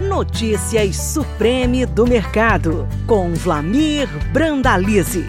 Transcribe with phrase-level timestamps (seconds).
[0.00, 5.26] Notícias Supreme do Mercado, com Vlamir Brandalize.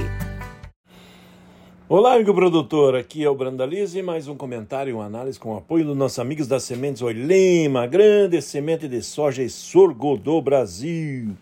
[1.90, 5.57] Olá, amigo produtor, aqui é o Brandalize, mais um comentário e uma análise com o
[5.57, 11.36] apoio dos nossos amigos das sementes Oilema, grande semente de soja e sorgo do Brasil.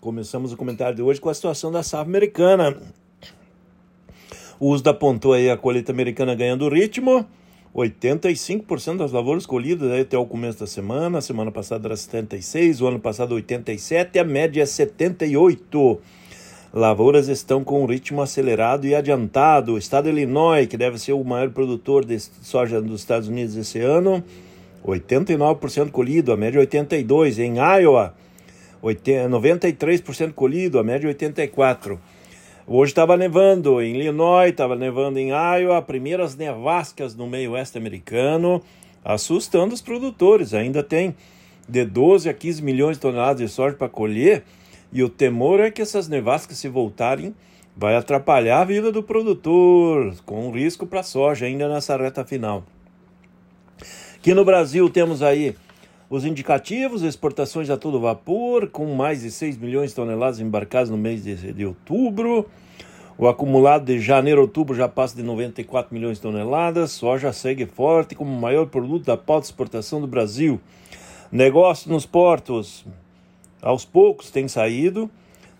[0.00, 2.76] Começamos o comentário de hoje com a situação da safra americana.
[4.58, 7.24] O USDA apontou aí a colheita americana ganhando ritmo,
[7.74, 11.18] 85% das lavouras colhidas até o começo da semana.
[11.18, 16.00] A semana passada era 76, o ano passado 87, a média é 78.
[16.72, 19.74] Lavouras estão com um ritmo acelerado e adiantado.
[19.74, 23.56] O estado de Illinois, que deve ser o maior produtor de soja dos Estados Unidos
[23.56, 24.22] esse ano,
[24.84, 27.40] 89% colhido, a média 82.
[27.40, 28.14] Em Iowa,
[28.82, 31.98] 93% colhido, a média 84.
[32.66, 38.62] Hoje estava nevando em Illinois, estava nevando em Iowa, primeiras nevascas no meio oeste americano,
[39.04, 40.54] assustando os produtores.
[40.54, 41.14] Ainda tem
[41.68, 44.44] de 12 a 15 milhões de toneladas de soja para colher,
[44.90, 47.34] e o temor é que essas nevascas, se voltarem,
[47.76, 52.64] vai atrapalhar a vida do produtor, com risco para a soja ainda nessa reta final.
[54.14, 55.54] Aqui no Brasil temos aí
[56.08, 60.98] os indicativos, exportações a todo vapor, com mais de 6 milhões de toneladas embarcadas no
[60.98, 62.46] mês de, de outubro.
[63.16, 66.90] O acumulado de janeiro a outubro já passa de 94 milhões de toneladas.
[66.90, 70.60] Soja segue forte como o maior produto da pauta de exportação do Brasil.
[71.30, 72.84] Negócio nos portos,
[73.62, 75.08] aos poucos tem saído.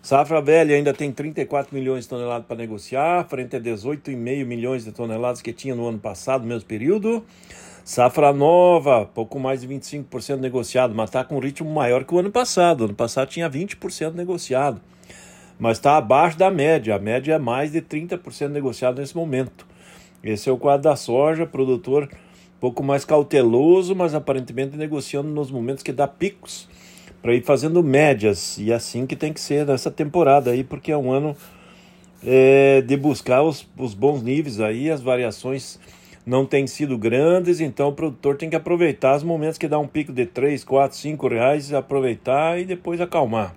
[0.01, 4.91] Safra velha ainda tem 34 milhões de toneladas para negociar, frente a 18,5 milhões de
[4.91, 7.25] toneladas que tinha no ano passado, mesmo período.
[7.85, 12.17] Safra nova, pouco mais de 25% negociado, mas está com um ritmo maior que o
[12.17, 12.85] ano passado.
[12.85, 14.81] Ano passado tinha 20% negociado,
[15.59, 16.95] mas está abaixo da média.
[16.95, 19.67] A média é mais de 30% negociado nesse momento.
[20.23, 22.09] Esse é o quadro da soja, produtor
[22.59, 26.67] pouco mais cauteloso, mas aparentemente negociando nos momentos que dá picos
[27.21, 28.57] para ir fazendo médias.
[28.57, 31.37] E assim que tem que ser nessa temporada aí, porque é um ano
[32.25, 35.79] é, de buscar os, os bons níveis aí, as variações
[36.25, 39.87] não têm sido grandes, então o produtor tem que aproveitar os momentos que dá um
[39.87, 43.53] pico de 3, 4, 5 reais, aproveitar e depois acalmar.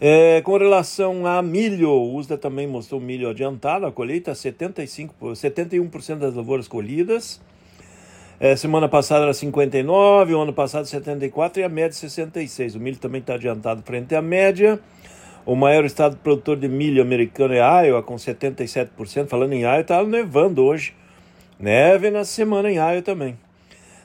[0.00, 6.16] É, com relação a milho, o USDA também mostrou milho adiantado, a colheita 75, 71%
[6.16, 7.40] das lavouras colhidas.
[8.38, 12.74] É, semana passada era 59, o ano passado 74 e a média 66.
[12.74, 14.78] O milho também está adiantado frente à média.
[15.46, 19.28] O maior estado produtor de milho americano é Iowa, com 77%.
[19.28, 20.94] Falando em Iowa, está nevando hoje.
[21.60, 23.36] Neve na semana em Iowa também.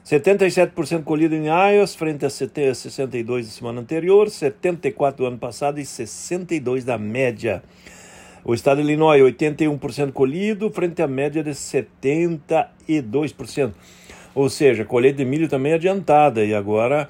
[0.06, 5.86] 77% colhido em Iowa, frente a 62 da semana anterior, 74 do ano passado e
[5.86, 7.64] 62 da média.
[8.44, 13.72] O estado de Illinois, 81% colhido, frente à média de 72%.
[14.36, 16.44] Ou seja, colheita de milho também adiantada.
[16.44, 17.10] E agora,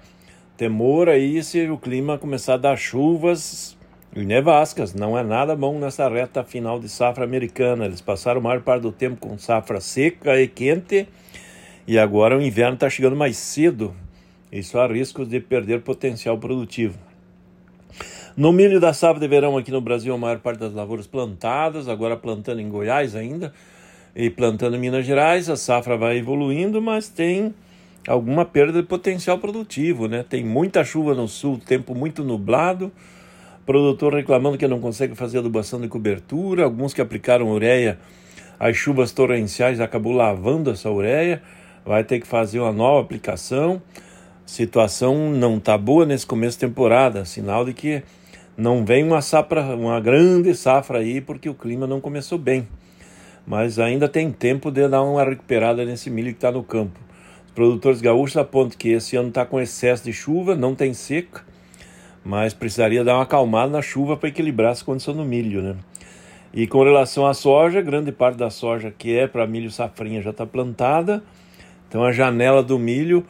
[0.55, 3.78] temor aí se o clima começar a dar chuvas
[4.19, 7.85] e nevascas não é nada bom nessa reta final de safra americana.
[7.85, 11.07] Eles passaram a maior parte do tempo com safra seca e quente
[11.87, 13.95] e agora o inverno está chegando mais cedo.
[14.51, 16.97] Isso há riscos de perder potencial produtivo.
[18.35, 21.87] No milho da safra de verão aqui no Brasil, a maior parte das lavouras plantadas,
[21.87, 23.53] agora plantando em Goiás ainda
[24.15, 27.53] e plantando em Minas Gerais, a safra vai evoluindo, mas tem
[28.07, 30.25] alguma perda de potencial produtivo, né?
[30.27, 32.91] Tem muita chuva no sul, tempo muito nublado
[33.69, 37.99] produtor reclamando que não consegue fazer adubação de cobertura, alguns que aplicaram ureia,
[38.59, 41.39] as chuvas torrenciais acabou lavando essa ureia,
[41.85, 43.79] vai ter que fazer uma nova aplicação.
[44.43, 48.01] Situação não está boa nesse começo de temporada, sinal de que
[48.57, 52.67] não vem uma safra, uma grande safra aí, porque o clima não começou bem.
[53.45, 56.99] Mas ainda tem tempo de dar uma recuperada nesse milho que está no campo.
[57.45, 61.43] Os produtores gaúchos apontam que esse ano está com excesso de chuva, não tem seca,
[62.23, 65.75] mas precisaria dar uma acalmada na chuva para equilibrar essa condição do milho, né?
[66.53, 70.31] E com relação à soja, grande parte da soja que é para milho safrinha já
[70.31, 71.23] está plantada,
[71.87, 73.25] então a janela do milho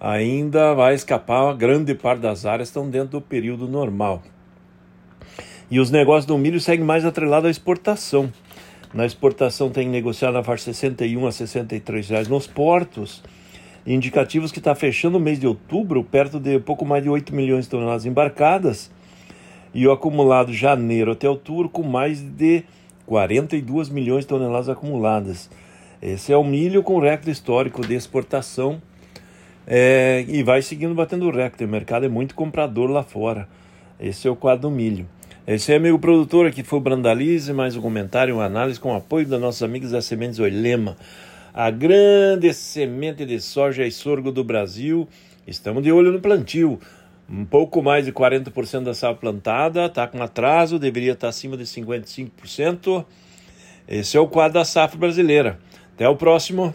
[0.00, 4.22] ainda vai escapar, a grande parte das áreas estão dentro do período normal.
[5.70, 8.32] E os negócios do milho seguem mais atrelados à exportação.
[8.92, 13.22] Na exportação tem negociado na faixa 61 a 63 reais nos portos
[13.86, 17.64] indicativos que está fechando o mês de outubro perto de pouco mais de 8 milhões
[17.64, 18.90] de toneladas embarcadas
[19.74, 22.64] e o acumulado janeiro até outubro com mais de
[23.06, 25.50] 42 milhões de toneladas acumuladas.
[26.00, 28.80] Esse é o milho com recorde histórico de exportação
[29.66, 31.64] é, e vai seguindo batendo recorde.
[31.64, 33.48] O mercado é muito comprador lá fora.
[33.98, 35.06] Esse é o quadro do milho.
[35.46, 38.96] Esse é amigo produtor aqui foi o Brandalize, mais um comentário, uma análise com o
[38.96, 40.96] apoio dos nossos amigos da Sementes Oilema
[41.54, 45.08] a grande semente de soja e sorgo do Brasil,
[45.46, 46.80] Estamos de olho no plantio.
[47.28, 51.64] Um pouco mais de 40% da safra plantada, está com atraso, deveria estar acima de
[51.64, 53.04] 55%.
[53.86, 55.58] Esse é o quadro da safra brasileira.
[55.94, 56.74] Até o próximo.